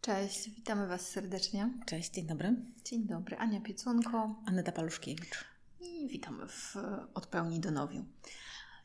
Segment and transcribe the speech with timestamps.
[0.00, 1.70] Cześć, witamy Was serdecznie.
[1.86, 2.56] Cześć, dzień dobry.
[2.84, 4.42] Dzień dobry, Ania Piecunko.
[4.46, 5.44] Aneta Paluszkiewicz.
[5.80, 6.76] I witamy w
[7.14, 8.04] Od Pełni do Nowiu.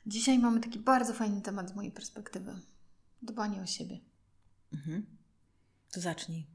[0.05, 2.60] Dzisiaj mamy taki bardzo fajny temat z mojej perspektywy.
[3.21, 3.99] Dbanie o siebie.
[4.73, 5.05] Mhm.
[5.91, 6.48] To zacznij.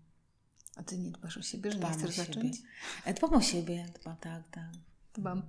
[0.77, 2.57] A Ty nie dbasz o siebie, że Dbam nie chcesz zacząć?
[3.05, 4.71] E, Dbam o siebie, dbam, tak, tak.
[5.19, 5.43] Dbam.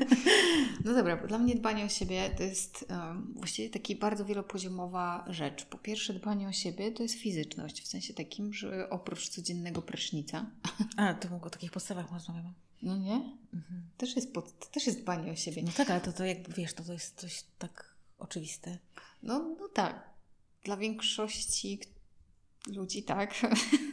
[0.84, 5.24] no dobra, bo dla mnie dbanie o siebie to jest um, właściwie taka bardzo wielopoziomowa
[5.28, 5.64] rzecz.
[5.64, 10.46] Po pierwsze, dbanie o siebie to jest fizyczność, w sensie takim, że oprócz codziennego prysznica,
[10.96, 12.52] A, to o takich podstawach rozmawiamy.
[12.82, 13.14] no nie?
[13.54, 13.82] Mhm.
[13.96, 15.62] Też jest, pod, też jest dbanie o siebie.
[15.62, 18.78] No tak, ale to, to jakby wiesz, to, to jest coś tak oczywiste.
[19.22, 20.10] No, no tak.
[20.64, 21.80] Dla większości
[22.66, 23.34] ludzi tak.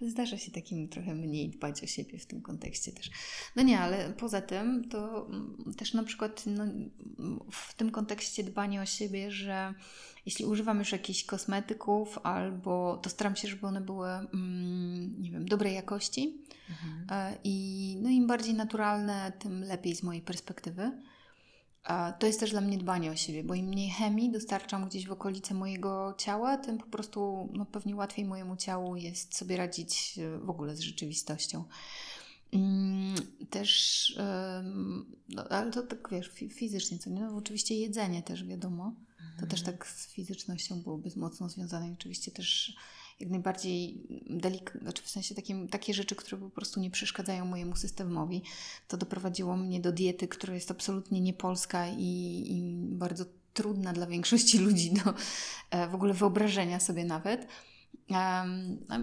[0.00, 3.10] Zdarza się takim trochę mniej dbać o siebie w tym kontekście też.
[3.56, 6.64] No nie, ale poza tym to mm, też na przykład no,
[7.52, 9.74] w tym kontekście dbanie o siebie, że
[10.26, 15.48] jeśli używam już jakichś kosmetyków albo to staram się, żeby one były mm, nie wiem,
[15.48, 17.06] dobrej jakości Mhm.
[17.10, 20.92] E, i no, im bardziej naturalne, tym lepiej z mojej perspektywy.
[22.18, 25.12] To jest też dla mnie dbanie o siebie, bo im mniej chemii dostarczam gdzieś w
[25.12, 30.38] okolice mojego ciała, tym po prostu no, pewnie łatwiej mojemu ciału jest sobie radzić e,
[30.38, 31.64] w ogóle z rzeczywistością.
[32.52, 33.14] Mm,
[33.50, 34.14] Też,
[35.28, 37.20] no, ale to tak wiesz, fi- fizycznie, co nie?
[37.20, 38.94] No, oczywiście jedzenie też wiadomo.
[39.40, 41.88] To też tak z fizycznością byłoby mocno związane.
[41.88, 42.76] I oczywiście też
[43.20, 45.34] jak najbardziej delik- znaczy w sensie
[45.70, 48.42] takie rzeczy, które po prostu nie przeszkadzają mojemu systemowi.
[48.88, 52.62] To doprowadziło mnie do diety, która jest absolutnie niepolska i, i
[52.96, 55.14] bardzo trudna dla większości ludzi do
[55.70, 57.46] e, w ogóle wyobrażenia sobie nawet.
[58.16, 58.44] A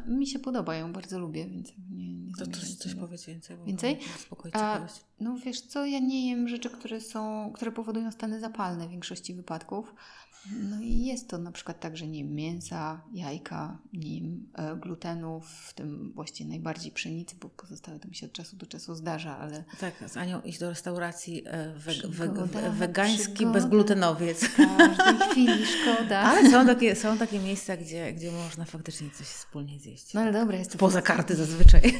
[0.07, 3.57] mi się podoba, ją bardzo lubię, więc nie, nie To coś, coś powiedz więcej.
[3.57, 3.99] Bo Więcej?
[4.19, 4.87] Spokojnie, A-
[5.19, 9.33] no wiesz co, ja nie jem rzeczy, które są, które powodują stany zapalne w większości
[9.33, 9.93] wypadków.
[10.51, 14.75] No i jest to na przykład tak, że nie jem mięsa, jajka, nie jem e,
[14.75, 18.95] glutenu, w tym właściwie najbardziej pszenicy, bo pozostałe to mi się od czasu do czasu
[18.95, 23.53] zdarza, ale Tak, z Anią iść do restauracji e, we, we, Przygoda, we, wegański przygoda.
[23.59, 24.43] bezglutenowiec.
[24.43, 26.19] w każdej chwili szkoda.
[26.29, 30.13] Ale są takie, są takie miejsca, gdzie, gdzie można faktycznie coś wspólnie zjeść.
[30.13, 31.99] No ale dobra, jest to Poza karty zazwyczaj.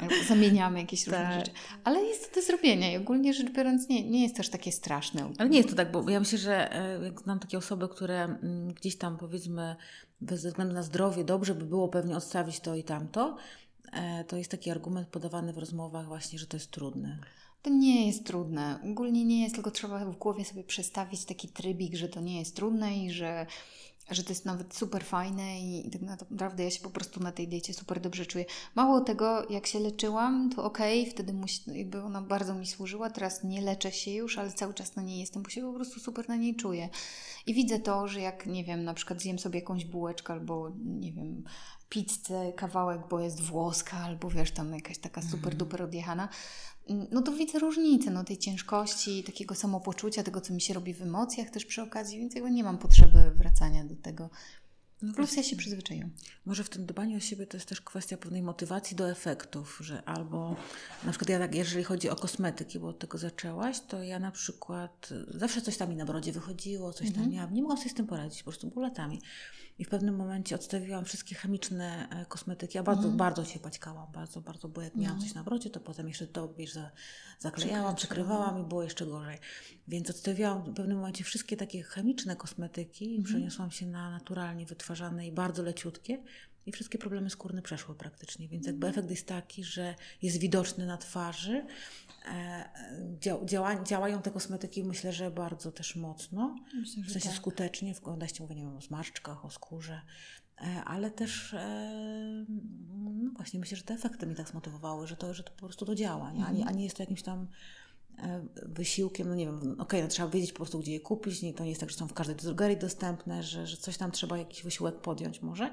[0.00, 1.34] Albo zamieniamy jakieś różne Tak.
[1.34, 1.50] rzeczy.
[1.84, 5.32] Ale jest to do zrobienia i ogólnie rzecz biorąc nie, nie jest też takie straszne.
[5.38, 8.24] Ale nie jest to tak, bo ja myślę, że e, jak znam takie osoby, które
[8.24, 9.76] mm, gdzieś tam powiedzmy
[10.20, 13.36] bez względu na zdrowie dobrze by było pewnie odstawić to i tamto,
[13.92, 17.18] e, to jest taki argument podawany w rozmowach właśnie, że to jest trudne.
[17.62, 18.78] To nie jest trudne.
[18.92, 22.56] Ogólnie nie jest, tylko trzeba w głowie sobie przestawić taki trybik, że to nie jest
[22.56, 23.46] trudne i że,
[24.10, 27.48] że to jest nawet super fajne i, tak naprawdę ja się po prostu na tej
[27.48, 28.44] diecie super dobrze czuję.
[28.74, 33.10] Mało tego, jak się leczyłam, to okej, wtedy musi, jakby ona bardzo mi służyła.
[33.10, 36.00] Teraz nie leczę się już, ale cały czas na niej jestem, bo się po prostu
[36.00, 36.88] super na niej czuję.
[37.46, 41.12] I widzę to, że jak, nie wiem, na przykład zjem sobie jakąś bułeczkę albo, nie
[41.12, 41.44] wiem,
[41.92, 46.28] pizzę, kawałek, bo jest włoska, albo wiesz, tam jakaś taka super duper odjechana,
[46.88, 51.02] no to widzę różnicę, no tej ciężkości, takiego samopoczucia, tego, co mi się robi w
[51.02, 54.30] emocjach też przy okazji, więc jakby nie mam potrzeby wracania do tego.
[55.02, 56.10] No Plus ja się przyzwyczaiłam.
[56.46, 60.02] Może w tym dbaniu o siebie to jest też kwestia pewnej motywacji do efektów, że
[60.04, 60.56] albo
[61.04, 64.30] na przykład ja tak, jeżeli chodzi o kosmetyki, bo od tego zaczęłaś, to ja na
[64.30, 67.90] przykład y, zawsze coś tam mi na brodzie wychodziło, coś tam miałam, nie mogłam sobie
[67.90, 69.20] z tym poradzić, po prostu było latami.
[69.78, 72.78] I w pewnym momencie odstawiłam wszystkie chemiczne e, kosmetyki.
[72.78, 76.08] Ja bardzo, bardzo się paćkałam, bardzo, bardzo, bo jak miałam coś na brodzie, to potem
[76.08, 76.90] jeszcze to, wiesz, za,
[77.38, 79.38] zaklejałam, przykrywałam i było jeszcze gorzej.
[79.88, 84.91] Więc odstawiłam w pewnym momencie wszystkie takie chemiczne kosmetyki i przeniosłam się na naturalnie wytwarzane
[85.26, 86.22] i bardzo leciutkie.
[86.66, 90.96] I wszystkie problemy skórne przeszły praktycznie, więc jakby efekt jest taki, że jest widoczny na
[90.96, 91.66] twarzy.
[92.28, 92.70] E,
[93.20, 97.36] dzia, działa, działają te kosmetyki myślę, że bardzo też mocno, Myślę, w sensie tak.
[97.36, 100.00] skutecznie, w kontekście mówię nie wiem, o zmarszczkach, o skórze,
[100.58, 102.46] e, ale też e,
[102.88, 105.84] no właśnie myślę, że te efekty mnie tak zmotywowały, że to, że to po prostu
[105.86, 106.44] to działa, nie?
[106.46, 107.48] A, nie, a nie jest to jakimś tam
[108.62, 111.62] wysiłkiem, no nie wiem, okej, no trzeba wiedzieć po prostu, gdzie je kupić, nie, to
[111.64, 114.62] nie jest tak, że są w każdej drogerii dostępne, że, że coś tam trzeba jakiś
[114.62, 115.72] wysiłek podjąć może,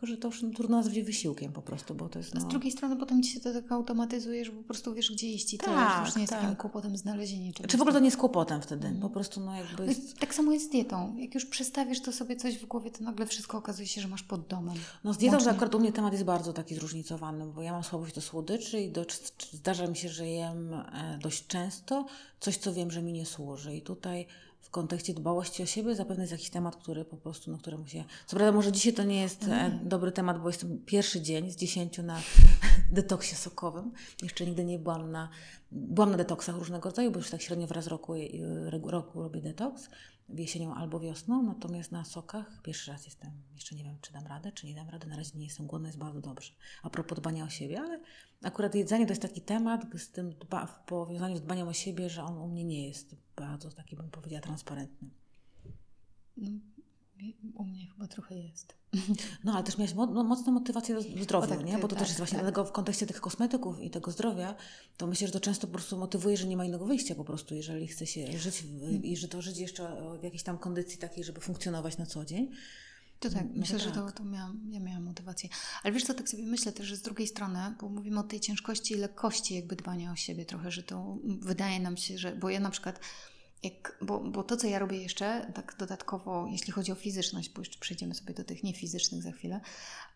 [0.00, 2.40] tylko że to już no, trudno nazwać wysiłkiem po prostu, bo to jest no...
[2.40, 5.54] z drugiej strony potem ci się to tak automatyzuje, że po prostu wiesz, gdzie iść
[5.54, 6.40] i to Tak, już nie jest tak.
[6.42, 7.70] takim kłopotem znalezienie czegoś.
[7.70, 10.18] Czy w ogóle to nie jest kłopotem wtedy, po prostu no jakby No jest...
[10.18, 11.16] Tak samo jest z dietą.
[11.16, 14.22] Jak już przestawisz to sobie coś w głowie, to nagle wszystko okazuje się, że masz
[14.22, 14.74] pod domem.
[15.04, 17.72] No z dietą Łącznie- to akurat u mnie temat jest bardzo taki zróżnicowany, bo ja
[17.72, 19.04] mam słabość do słodyczy i do,
[19.52, 22.06] zdarza mi się, że jem e, dość często
[22.40, 23.76] coś, co wiem, że mi nie służy.
[23.76, 24.26] I tutaj
[24.60, 28.04] w kontekście dbałości o siebie zapewne jest jakiś temat, który po prostu, no któremu się...
[28.26, 31.56] Co prawda może dzisiaj to nie jest e, dobry temat, bo jestem pierwszy dzień z
[31.56, 32.20] dziesięciu na
[32.92, 33.92] detoksie sokowym.
[34.22, 35.28] Jeszcze nigdy nie byłam na...
[35.72, 38.20] Byłam na detoksach różnego rodzaju, bo już tak średnio w raz roku, e,
[38.84, 39.88] roku robię detoks.
[40.34, 44.52] Jesienią albo wiosną, natomiast na sokach pierwszy raz jestem, jeszcze nie wiem, czy dam radę,
[44.52, 46.52] czy nie dam rady, na razie nie jestem głodna, jest bardzo dobrze.
[46.82, 48.00] A propos dbania o siebie, ale
[48.42, 52.10] akurat jedzenie to jest taki temat z tym dba, w powiązaniu z dbaniem o siebie,
[52.10, 55.08] że on u mnie nie jest bardzo taki, bym powiedziała, transparentny.
[57.54, 58.74] U mnie chyba trochę jest.
[59.44, 61.78] No, ale też miałeś mo no, mocną motywację do zdrowia, tak, nie?
[61.78, 62.44] Bo to tak, też jest właśnie, tak.
[62.44, 64.54] dlatego w kontekście tych kosmetyków i tego zdrowia,
[64.96, 67.54] to myślę, że to często po prostu motywuje, że nie ma innego wyjścia po prostu,
[67.54, 71.24] jeżeli chce się żyć w, i że to żyć jeszcze w jakiejś tam kondycji takiej,
[71.24, 72.50] żeby funkcjonować na co dzień.
[73.20, 74.12] To tak, No myślę, to że to, tak.
[74.12, 75.48] to miałam, ja miałam motywację.
[75.82, 78.40] Ale wiesz co, tak sobie myślę też, że z drugiej strony, bo mówimy o tej
[78.40, 82.50] ciężkości i lekkości jakby dbania o siebie trochę, że to wydaje nam się, że, bo
[82.50, 83.00] ja na przykład
[83.62, 87.60] jak, bo, bo to, co ja robię jeszcze, tak dodatkowo, jeśli chodzi o fizyczność, bo
[87.60, 89.60] jeszcze przejdziemy sobie do tych niefizycznych za chwilę,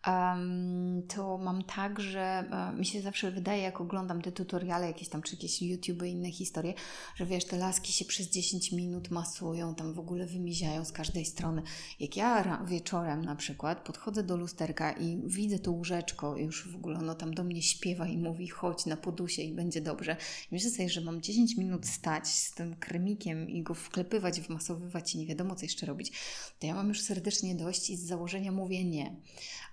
[0.07, 5.09] em, to mam tak, że e, mi się zawsze wydaje, jak oglądam te tutoriale jakieś
[5.09, 6.73] tam, czy jakieś YouTube i inne historie,
[7.15, 11.25] że wiesz, te laski się przez 10 minut masują, tam w ogóle wymiziają z każdej
[11.25, 11.61] strony.
[11.99, 16.99] Jak ja wieczorem na przykład podchodzę do lusterka i widzę to łóżeczko, już w ogóle
[16.99, 20.17] ono tam do mnie śpiewa i mówi chodź na podusie i będzie dobrze.
[20.51, 25.15] I myślę sobie, że mam 10 minut stać z tym kremikiem i go wklepywać, wmasowywać
[25.15, 26.11] i nie wiadomo co jeszcze robić,
[26.59, 29.15] to ja mam już serdecznie dość i z założenia mówię nie.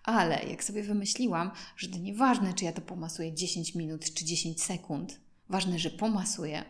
[0.05, 4.62] Ale jak sobie wymyśliłam, że to nieważne, czy ja to pomasuję 10 minut czy 10
[4.62, 6.64] sekund, ważne, że pomasuję,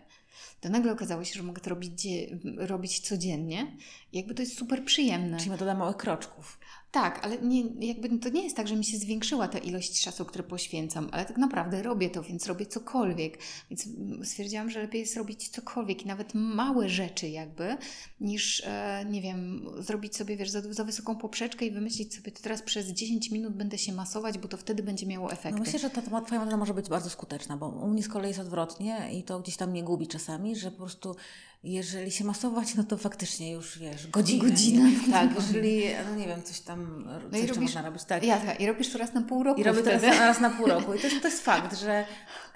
[0.62, 2.08] to nagle okazało się, że mogę to robić,
[2.56, 3.76] robić codziennie.
[4.12, 5.38] Jakby to jest super przyjemne.
[5.38, 6.58] Czyli metoda małych kroczków.
[6.92, 10.24] Tak, ale nie, jakby to nie jest tak, że mi się zwiększyła ta ilość czasu,
[10.24, 13.38] który poświęcam, ale tak naprawdę robię to, więc robię cokolwiek.
[13.70, 17.76] Więc mm, stwierdziłam, że lepiej jest robić cokolwiek i nawet małe rzeczy jakby,
[18.20, 22.42] niż, e, nie wiem, zrobić sobie, wiesz, za, za wysoką poprzeczkę i wymyślić sobie, to
[22.42, 25.58] teraz przez 10 minut będę się masować, bo to wtedy będzie miało efekty.
[25.58, 28.08] No myślę, że ta ta Twoja metoda może być bardzo skuteczna, bo u mnie z
[28.08, 31.16] kolei jest odwrotnie i to gdzieś tam mnie gubi czasami, że po prostu
[31.64, 34.44] jeżeli się masować, no to faktycznie już wiesz, godzinę.
[34.50, 34.90] Godzinę.
[34.90, 35.12] Nie?
[35.12, 38.24] Tak, jeżeli, no nie wiem, coś tam, No i robisz- można robić, tak.
[38.24, 40.18] Ja, I robisz to raz na pół roku I robię teraz wtedy.
[40.18, 40.94] raz na pół roku.
[40.94, 42.04] I to jest, to jest fakt, że,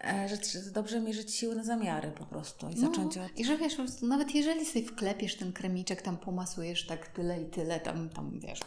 [0.04, 3.38] e, że dobrze mierzyć siły na zamiary po prostu i zacząć no, od...
[3.38, 7.42] I że wiesz, po prostu nawet jeżeli sobie wklepiesz ten kremiczek, tam pomasujesz tak tyle
[7.42, 8.60] i tyle, tam, tam wiesz,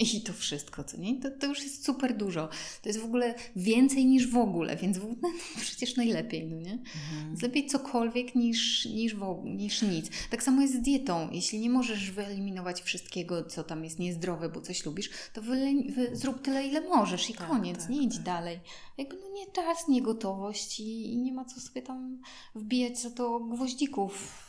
[0.00, 1.20] i to wszystko, co nie?
[1.20, 2.48] To, to już jest super dużo.
[2.82, 6.56] To jest w ogóle więcej niż w ogóle, więc w ogóle no, przecież najlepiej, no
[6.56, 6.78] nie?
[7.26, 10.10] Więc lepiej cokolwiek niż, niż, w ogóle, niż nic.
[10.30, 11.28] Tak samo jest z dietą.
[11.32, 16.16] Jeśli nie możesz wyeliminować wszystkiego, co tam jest niezdrowe, bo coś lubisz, to wyle, wy,
[16.16, 18.24] zrób tyle, ile możesz i Tak, koniec, tak, nie idź tak.
[18.24, 18.60] dalej.
[18.98, 22.22] Jakby no nie czas, nie gotowość i, i nie ma co sobie tam
[22.54, 24.44] wbijać za to gwoździków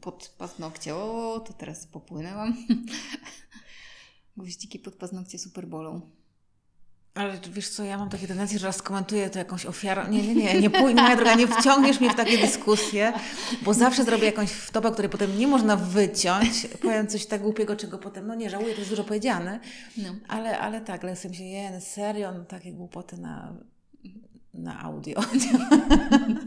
[0.00, 0.94] pod paznokcie.
[0.94, 2.56] O, to teraz popłynęłam.
[4.36, 6.00] Gwoździki pod paznokcie super bolą.
[7.14, 10.08] Ale wiesz co, ja mam takie tendencje, że raz komentuję to jakąś ofiarą.
[10.08, 13.12] Nie, nie, nie, nie pójdę, moja droga, nie wciągniesz mnie w takie dyskusje,
[13.62, 16.66] bo zawsze zrobię jakąś wtopę, której potem nie można wyciąć.
[16.82, 19.60] Powiem coś tak głupiego, czego potem, no nie żałuję, to jest dużo powiedziane,
[19.96, 20.14] No.
[20.28, 23.54] ale, ale tak, sobie się, je, serio, no takie głupoty na,
[24.54, 25.20] na audio.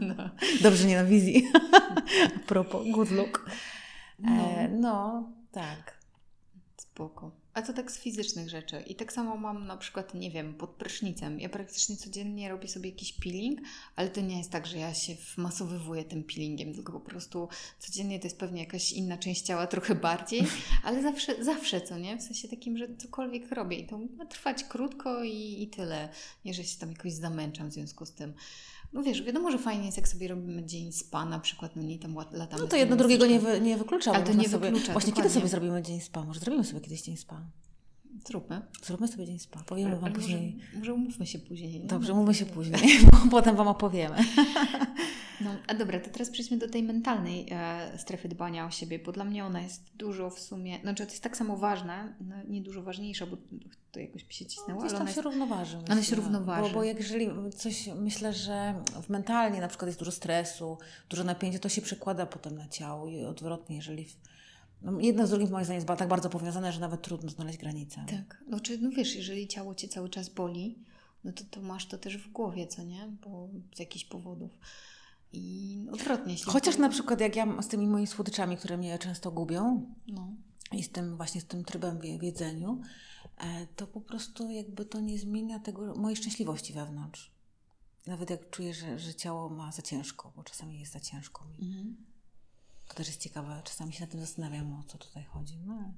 [0.00, 0.30] No.
[0.62, 1.48] Dobrze, nie na wizji.
[2.36, 3.50] A propos, good look.
[4.18, 4.30] No.
[4.30, 5.98] E, no, tak.
[6.76, 7.30] Spoko.
[7.58, 8.80] A to tak z fizycznych rzeczy.
[8.86, 11.40] I tak samo mam na przykład, nie wiem, pod prysznicem.
[11.40, 13.60] Ja praktycznie codziennie robię sobie jakiś peeling,
[13.96, 18.18] ale to nie jest tak, że ja się wmasowywuję tym peelingiem, tylko po prostu codziennie
[18.18, 20.42] to jest pewnie jakaś inna część ciała, trochę bardziej,
[20.84, 22.16] ale zawsze, zawsze, co nie?
[22.16, 26.08] W sensie takim, że cokolwiek robię i to ma trwać krótko i, i tyle.
[26.44, 28.34] Nie, że się tam jakoś zamęczam w związku z tym.
[28.92, 31.98] No wiesz, wiadomo, że fajnie jest, jak sobie robimy dzień spa na przykład, no nie
[31.98, 34.12] tam latamy No to jedno drugiego nie, wy, nie wyklucza.
[34.12, 35.34] Ale to nie sobie, wyklucza, Właśnie kiedy dokładnie.
[35.40, 36.24] sobie zrobimy dzień spa?
[36.24, 37.40] Może zrobimy sobie kiedyś dzień spa.
[38.26, 38.62] Zróbmy.
[38.82, 39.62] Zróbmy sobie dzień spa.
[39.66, 40.56] Powiemy Wam później.
[40.56, 41.80] Może, może umówmy się później.
[41.80, 41.86] nie?
[41.86, 42.80] Dobrze, No, mówmy to- się później,
[43.12, 44.16] bo potem Wam opowiemy.
[45.40, 49.12] No, a dobra, to teraz przejdźmy do tej mentalnej e, strefy dbania o siebie, bo
[49.12, 52.62] dla mnie ona jest dużo w sumie, znaczy to jest tak samo ważna, no, nie
[52.62, 53.36] dużo ważniejsza, bo
[53.92, 55.24] to jakoś mi się cisnęło, Gdzieś ale tam ona się jest...
[55.24, 55.78] równoważy.
[55.90, 56.68] Ona się równoważy.
[56.68, 60.78] Bo, bo jak jeżeli coś, myślę, że w mentalnie na przykład jest dużo stresu,
[61.08, 64.04] dużo napięcia, to się przekłada potem na ciało i odwrotnie, jeżeli...
[64.04, 64.16] W,
[64.82, 68.04] no, jedno z drugim moim zdaniem jest tak bardzo powiązane, że nawet trudno znaleźć granicę.
[68.10, 70.78] Tak, no czy, no wiesz, jeżeli ciało Cię cały czas boli,
[71.24, 73.08] no to, to masz to też w głowie, co nie?
[73.24, 74.50] Bo z jakichś powodów.
[75.32, 76.32] I odwrotnie.
[76.32, 80.32] Jeśli Chociaż na przykład jak ja z tymi moimi słodyczami, które mnie często gubią, No,
[80.72, 82.80] i z tym właśnie z tym trybem w jedzeniu,
[83.38, 87.30] e, to po prostu jakby to nie zmienia tego mojej szczęśliwości wewnątrz.
[88.06, 91.68] Nawet jak czuję, że, że ciało ma za ciężko, bo czasami jest za ciężko mi.
[91.68, 91.96] mhm.
[92.88, 95.58] To też jest ciekawe, czasami się nad tym zastanawiam, o co tutaj chodzi.
[95.66, 95.92] No,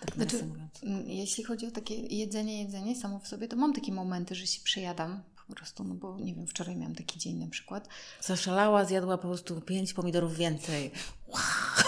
[0.00, 0.48] tak Znaczy.
[0.82, 4.46] Mm, Jeśli chodzi o takie jedzenie, jedzenie samo w sobie, to mam takie momenty, że
[4.46, 7.88] się przejadam po prostu, no bo nie wiem, wczoraj miałam taki dzień na przykład.
[8.20, 10.90] Zaszalała, zjadła po prostu pięć pomidorów więcej.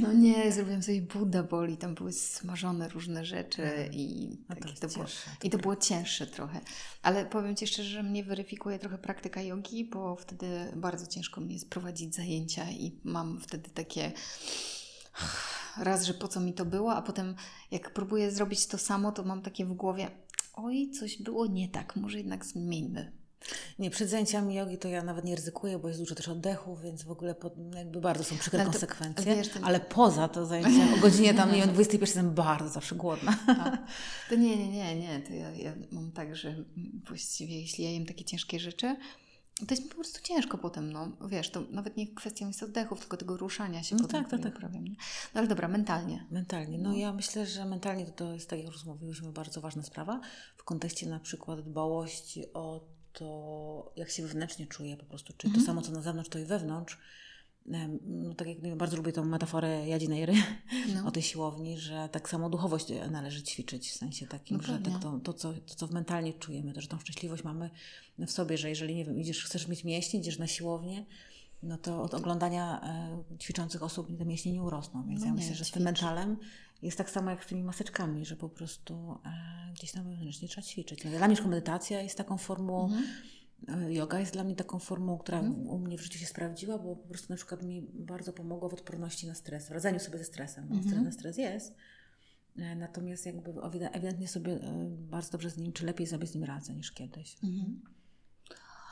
[0.00, 4.70] No nie, zrobiłam sobie Buddha boli, tam były smażone różne rzeczy i, No to tak,
[4.70, 6.60] jest to było, cięższe, i to było cięższe trochę.
[7.02, 11.52] Ale powiem Ci szczerze, że mnie weryfikuje trochę praktyka jogi, bo wtedy bardzo ciężko mi
[11.54, 14.12] jest prowadzić zajęcia i mam wtedy takie
[15.76, 17.34] raz, że po co mi to było, a potem
[17.70, 20.10] jak próbuję zrobić to samo, to mam takie w głowie
[20.52, 23.12] oj, coś było nie tak, może jednak zmieńmy.
[23.78, 27.02] Nie, przed zajęciami jogi to ja nawet nie ryzykuję, bo jest dużo też oddechów, więc
[27.02, 29.36] w ogóle pod, jakby bardzo są przykre Ale to- konsekwencje.
[29.36, 32.94] wiesz, to- Ale poza to zajęcia o godzinie tam, nie wiem, 21 jestem bardzo zawsze
[32.94, 33.38] głodna.
[33.48, 33.78] A,
[34.28, 35.20] to nie, nie, nie, nie.
[35.20, 36.54] To ja, ja mam tak, że
[37.08, 38.96] właściwie jeśli ja jem takie ciężkie rzeczy,
[39.66, 41.08] to jest mi po prostu ciężko potem, no.
[41.28, 44.40] Wiesz, to nawet nie kwestią jest oddechów, tylko tego ruszania się No potem, tak, tak,
[44.42, 44.54] tak.
[44.56, 44.96] uprawiam, nie?
[45.34, 46.26] No ale dobra, mentalnie.
[46.30, 46.78] Mentalnie.
[46.78, 46.96] No, No.
[46.96, 50.20] ja myślę, że mentalnie to, to jest, tak jak już mówiłyśmy, bardzo ważna sprawa
[50.56, 55.64] w kontekście na przykład dbałości o to, jak się wewnętrznie czuję po prostu, czyli Mhm.
[55.64, 56.98] to samo, co na zewnątrz, to i wewnątrz.
[57.66, 60.34] No, tak jak wiem, bardzo lubię tą metaforę jadzinej ry
[60.94, 61.04] No.
[61.08, 65.02] o tej siłowni, że tak samo duchowość należy ćwiczyć w sensie takim, No że tak
[65.02, 67.70] to, to, co, to, co mentalnie czujemy, to, że tą szczęśliwość mamy
[68.18, 71.06] w sobie, że jeżeli, nie wiem, idziesz, chcesz mieć mięśnie, idziesz na siłownię,
[71.62, 75.06] no to od oglądania e, ćwiczących osób te mięśnie nie urosną.
[75.08, 76.36] Więc No ja nie, myślę, że z tym mentalem
[76.82, 80.66] jest tak samo jak z tymi maseczkami, że po prostu e, gdzieś tam wewnętrznie trzeba
[80.66, 81.04] ćwiczyć.
[81.04, 83.04] No, dla mnie medytacja jest taką formą, Mhm.
[83.68, 85.66] E, yoga jest dla mnie taką formą, która Mhm.
[85.68, 88.74] u mnie w życiu się sprawdziła, bo po prostu na przykład mi bardzo pomogło w
[88.74, 90.64] odporności na stres, w radzeniu sobie ze stresem.
[90.64, 90.82] Mhm.
[90.82, 91.74] stres na stres jest.
[92.56, 96.34] E, Natomiast jakby ewide- ewidentnie sobie e, bardzo dobrze z nim, czy lepiej sobie z
[96.34, 97.36] nim radzę niż kiedyś.
[97.44, 97.80] Mhm.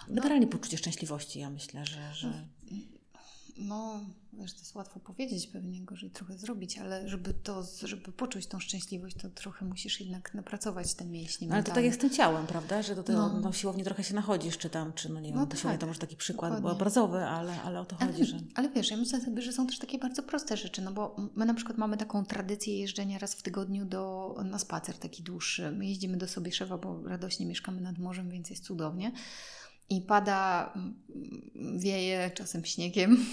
[0.09, 2.49] Generalnie poczucie szczęśliwości, ja myślę, że, że
[3.57, 4.01] No,
[4.33, 8.61] wiesz, to jest łatwo powiedzieć, pewnie gorzej trochę zrobić, ale żeby to, żeby poczuć tą
[8.61, 12.47] szczęśliwość, to trochę musisz jednak napracować te mięśnie ale to tak jest z tym ciałem,
[12.47, 12.83] prawda?
[12.83, 13.41] Że do tego No.
[13.41, 13.53] no.
[13.53, 15.87] siłowni trochę się nachodzisz, czy tam, czy no nie wiem, No no siłownia tak, to
[15.87, 16.71] może taki przykład dokładnie.
[16.77, 18.39] obrazowy, ale, ale o to Ale, chodzi, że...
[18.55, 21.47] ale wiesz, ja myślę sobie, że są też takie bardzo proste rzeczy, no bo my
[21.47, 25.71] na przykład mamy taką tradycję jeżdżenia raz w tygodniu do, na spacer taki dłuższy.
[25.71, 29.13] My jeździmy do Sobieszewa, bo radośnie mieszkamy nad morzem, więc jest cudownie.
[29.91, 30.73] I pada,
[31.77, 33.27] wieje czasem śniegiem.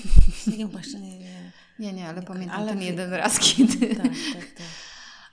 [0.58, 1.52] Nie, właśnie nie, nie.
[1.80, 4.68] Nie, nie, ale Nie, pamiętam ale ten jeden raz, kiedy Tak, tak, tak.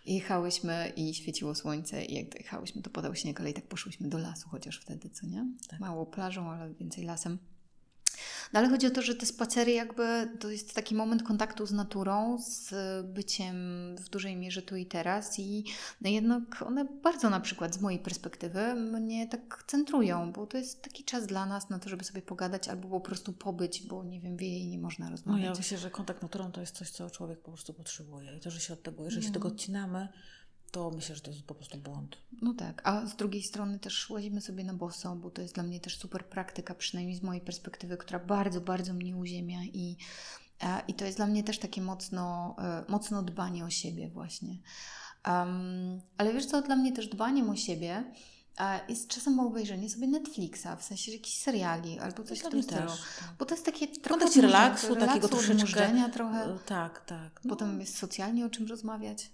[0.06, 4.18] jechałyśmy i świeciło słońce i jak dojechałyśmy, to padał śnieg, ale i tak poszłyśmy do
[4.18, 5.46] lasu, chociaż wtedy, co nie?
[5.68, 5.80] Tak.
[5.80, 7.38] Mało plażą, ale więcej lasem.
[8.54, 11.72] No ale chodzi o to, że te spacery jakby to jest taki moment kontaktu z
[11.72, 12.74] naturą, z
[13.06, 13.56] byciem
[13.96, 15.64] w dużej mierze tu i teraz i
[16.00, 20.82] no jednak one bardzo na przykład z mojej perspektywy mnie tak centrują, bo to jest
[20.82, 24.20] taki czas dla nas na to, żeby sobie pogadać albo po prostu pobyć, bo nie
[24.20, 25.44] wiem, wieje i nie można No rozmawiać.
[25.44, 28.36] ja myślę, że kontakt z naturą to jest coś, co człowiek po prostu potrzebuje.
[28.36, 29.34] I to, że się od tego, jeżeli się No.
[29.34, 30.08] tego odcinamy,
[30.74, 32.16] to myślę, że to jest po prostu błąd.
[32.42, 35.62] No tak, a z drugiej strony też łazimy sobie na boso, bo to jest dla
[35.62, 39.96] mnie też super praktyka, przynajmniej z mojej perspektywy, która bardzo, bardzo mnie uziemia i,
[40.62, 44.58] e, i to jest dla mnie też takie mocno, e, mocno dbanie o siebie właśnie.
[45.26, 48.04] Um, ale wiesz co, dla mnie też dbaniem o siebie
[48.88, 52.80] jest czasem obejrzenie sobie Netflixa, w sensie jakichś seriali albo coś w Dla tym stylu.
[52.80, 53.28] też, tak.
[53.38, 56.10] Bo to jest takie W trochę odmurzenia- relaksu, takiego troszeczkę...
[56.12, 56.44] trochę.
[56.44, 57.40] E, Tak, tak.
[57.44, 59.30] No, Potem jest socialnie o czym rozmawiać.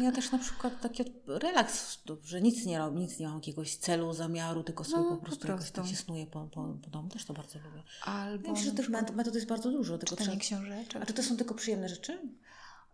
[0.00, 4.12] Ja też na przykład taki relaks, że nic nie robię, nic nie mam jakiegoś celu,
[4.12, 5.90] zamiaru, tylko sobie No, po po prostu jakoś tak prostu.
[5.90, 7.08] się snuję po, po, po domu.
[7.08, 7.82] Też to bardzo lubię.
[8.04, 9.98] Albo Ja myślę, że przykład metod, metod jest bardzo dużo.
[9.98, 10.60] Tylko czytanie trzeba...
[10.62, 11.02] książeczek.
[11.02, 12.18] A czy to są tylko przyjemne rzeczy?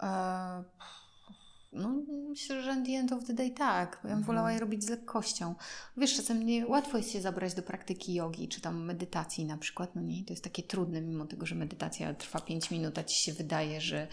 [0.02, 0.64] E,
[1.74, 3.92] No, myślę, że at the end of the day tak.
[3.92, 4.22] Ja bym Mhm.
[4.22, 5.54] wolała je robić z lekkością.
[5.96, 9.94] Wiesz, czasem nie łatwo jest się zabrać do praktyki jogi, czy tam medytacji na przykład.
[9.94, 13.16] No nie, to jest takie trudne, mimo tego, że medytacja trwa 5 minut, a ci
[13.22, 14.08] się wydaje, że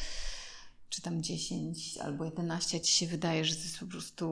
[0.89, 4.25] czy tam 10 albo 11, a ci się wydaje, że to jest po prostu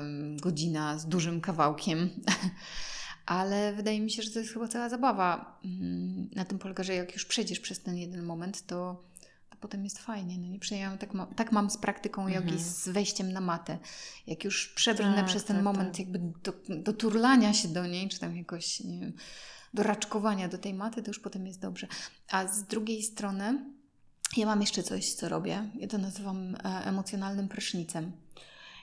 [0.00, 2.10] em, godzina z dużym kawałkiem.
[3.26, 5.58] Ale wydaje mi się, że to jest chyba cała zabawa.
[5.64, 9.02] Mm, Na tym polega, że jak już przejdziesz przez ten jeden moment, to
[9.60, 10.38] potem jest fajnie.
[10.38, 12.58] No nie przejęłam, tak, ma, tak mam z praktyką jogi, Mhm.
[12.70, 13.78] z wejściem na matę.
[14.26, 15.98] Jak już przebrnę Tak, przez ten tak, moment tak.
[15.98, 19.12] jakby do, do turlania się do niej, czy tam jakoś, nie wiem,
[19.74, 21.86] do raczkowania do tej maty, to już potem jest dobrze.
[22.30, 23.64] A z drugiej strony
[24.36, 25.70] ja mam jeszcze coś, co robię.
[25.74, 28.12] Ja to nazywam e, emocjonalnym prysznicem.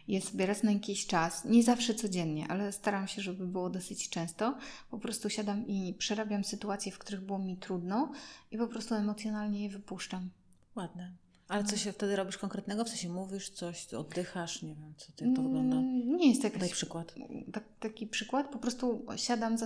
[0.07, 4.09] Ja sobie raz na jakiś czas, nie zawsze codziennie, ale staram się, żeby było dosyć
[4.09, 4.57] często,
[4.91, 8.11] po prostu siadam i przerabiam sytuacje, w których było mi trudno
[8.51, 10.29] i po prostu emocjonalnie je wypuszczam.
[10.75, 11.11] Ładne.
[11.47, 12.85] Ale co się wtedy robisz konkretnego?
[12.85, 15.75] W sensie mówisz coś, oddychasz, nie wiem, co jak to wygląda.
[15.75, 17.15] Mm, Nie jest to Daj przykład.
[17.53, 19.65] tak, taki przykład, po prostu siadam, za,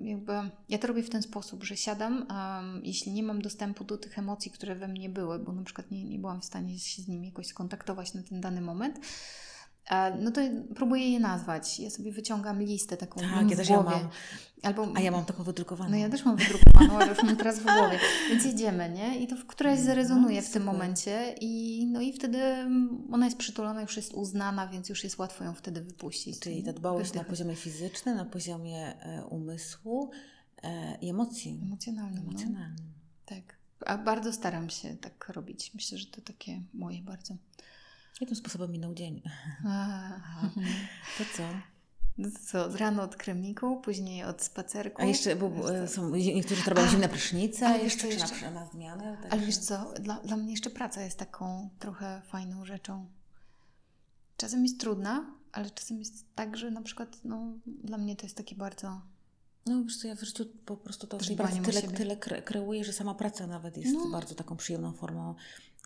[0.00, 0.32] jakby,
[0.68, 4.18] ja to robię w ten sposób, że siadam, um, jeśli nie mam dostępu do tych
[4.18, 7.08] emocji, które we mnie były, bo na przykład nie, nie byłam w stanie się z
[7.08, 9.00] nimi jakoś skontaktować na ten dany moment,
[10.20, 10.40] no to
[10.74, 11.80] próbuję je nazwać.
[11.80, 13.90] Ja sobie wyciągam listę taką Tak, mam ja też głowie.
[13.90, 14.08] mam.
[14.62, 15.90] Albo, A ja mam taką wydrukowaną.
[15.90, 17.98] No ja też mam wydrukowaną, ale już mam teraz w głowie.
[18.30, 19.20] Więc jedziemy, nie?
[19.20, 22.38] I to w któraś No, zarezonuje w tym momencie i no i wtedy
[23.12, 26.40] ona jest przytulona, już jest uznana, więc już jest łatwo ją wtedy wypuścić.
[26.40, 27.28] Czyli ta dbałość na Wydychać.
[27.28, 30.10] poziomie fizycznym, na poziomie e, umysłu
[30.62, 31.60] e, i emocji.
[31.62, 32.30] Emocjonalnym, no.
[32.30, 32.92] Emocjonalnym.
[33.26, 33.56] Tak.
[33.86, 35.74] A bardzo staram się tak robić.
[35.74, 37.36] Myślę, że to takie moje bardzo.
[38.20, 39.22] Jakim sposobem minął dzień?
[39.66, 40.10] A,
[41.18, 41.42] To co?
[42.18, 45.02] no to co, rano od kremiku, później od spacerku.
[45.02, 45.50] A jeszcze, bo
[45.88, 48.50] są niektórzy robią A, zimne prysznice, ale jeszcze, co na, jeszcze?
[48.50, 49.04] na zmianę.
[49.18, 53.06] Ale także- wiesz co, dla, dla mnie jeszcze praca jest taką trochę fajną rzeczą.
[54.36, 58.36] Czasem jest trudna, ale czasem jest tak, że na przykład no, dla mnie to jest
[58.36, 59.00] takie bardzo...
[59.66, 61.96] No wiesz co, ja w życiu po prostu to pracy o tyle, siebie.
[61.96, 64.10] tyle kre, kreuję, że sama praca nawet jest No.
[64.10, 65.34] bardzo taką przyjemną formą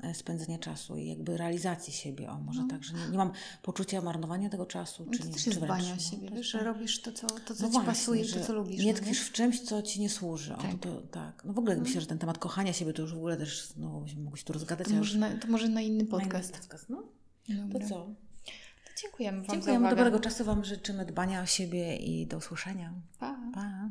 [0.03, 2.31] e, spędzenia czasu i jakby realizacji siebie.
[2.31, 2.69] O, może No.
[2.69, 3.33] tak, że nie, nie mam
[3.63, 5.05] poczucia marnowania tego czasu.
[5.07, 6.67] No Czy to nie, też czy jest wręcz, dbanie o no, siebie, jest że tak.
[6.67, 8.85] robisz to, co, to, co No ci właśnie, pasuje, to, co lubisz.
[8.85, 10.55] Nie no tkwisz w czymś, co ci nie służy.
[10.55, 10.71] O, Tak.
[10.71, 11.45] to, to, tak.
[11.45, 11.83] No w ogóle No.
[11.83, 14.45] myślę, że ten temat kochania siebie to już w ogóle też, no byśmy mogli się
[14.45, 14.89] tu rozgadać.
[14.89, 16.59] To może, już na, to może na inny na inny podcast.
[16.59, 16.87] podcast.
[16.89, 17.03] No,
[17.49, 17.81] Dobra.
[17.81, 18.28] to co?
[19.03, 19.91] Dziękujemy Wam Dziękujemy.
[19.91, 22.93] Dobrego czasu Wam życzymy, dbania o siebie i do usłyszenia.
[23.19, 23.37] Pa.
[23.55, 23.91] pa.